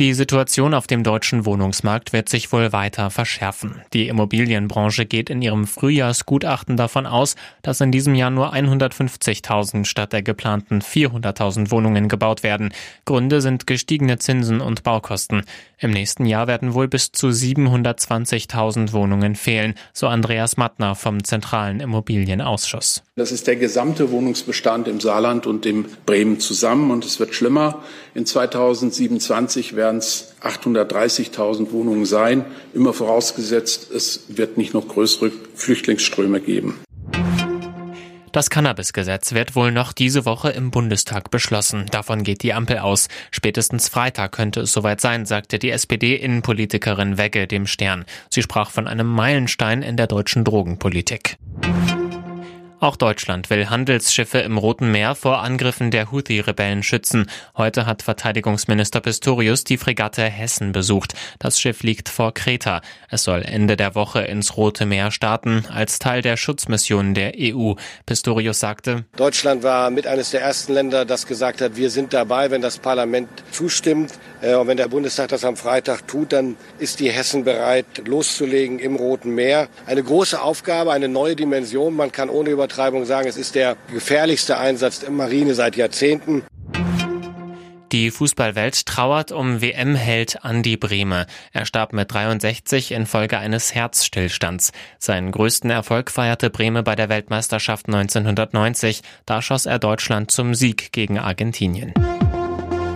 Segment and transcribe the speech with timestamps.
[0.00, 3.82] Die Situation auf dem deutschen Wohnungsmarkt wird sich wohl weiter verschärfen.
[3.92, 10.14] Die Immobilienbranche geht in ihrem Frühjahrsgutachten davon aus, dass in diesem Jahr nur 150.000 statt
[10.14, 12.72] der geplanten 400.000 Wohnungen gebaut werden.
[13.04, 15.42] Gründe sind gestiegene Zinsen und Baukosten.
[15.76, 21.80] Im nächsten Jahr werden wohl bis zu 720.000 Wohnungen fehlen, so Andreas Mattner vom Zentralen
[21.80, 23.02] Immobilienausschuss.
[23.16, 27.82] Das ist der gesamte Wohnungsbestand im Saarland und im Bremen zusammen und es wird schlimmer.
[28.14, 32.44] In 2027 werden es 830.000 Wohnungen sein,
[32.74, 36.80] immer vorausgesetzt, es wird nicht noch größere Flüchtlingsströme geben.
[38.32, 41.86] Das Cannabis-Gesetz wird wohl noch diese Woche im Bundestag beschlossen.
[41.90, 43.08] Davon geht die Ampel aus.
[43.32, 48.04] Spätestens Freitag könnte es soweit sein, sagte die SPD-Innenpolitikerin Wegge dem Stern.
[48.28, 51.38] Sie sprach von einem Meilenstein in der deutschen Drogenpolitik.
[52.80, 57.26] Auch Deutschland will Handelsschiffe im Roten Meer vor Angriffen der Houthi-Rebellen schützen.
[57.54, 61.12] Heute hat Verteidigungsminister Pistorius die Fregatte Hessen besucht.
[61.38, 62.80] Das Schiff liegt vor Kreta.
[63.10, 67.74] Es soll Ende der Woche ins Rote Meer starten, als Teil der Schutzmission der EU.
[68.06, 72.50] Pistorius sagte, Deutschland war mit eines der ersten Länder, das gesagt hat, wir sind dabei,
[72.50, 74.14] wenn das Parlament zustimmt.
[74.40, 78.78] Äh, und wenn der Bundestag das am Freitag tut, dann ist die Hessen bereit, loszulegen
[78.78, 79.68] im Roten Meer.
[79.86, 81.94] Eine große Aufgabe, eine neue Dimension.
[81.94, 86.42] Man kann ohne Übertreibung sagen, es ist der gefährlichste Einsatz der Marine seit Jahrzehnten.
[87.92, 91.26] Die Fußballwelt trauert um WM-Held Andi Brehme.
[91.52, 94.70] Er starb mit 63 infolge eines Herzstillstands.
[95.00, 99.02] Seinen größten Erfolg feierte Brehme bei der Weltmeisterschaft 1990.
[99.26, 101.92] Da schoss er Deutschland zum Sieg gegen Argentinien.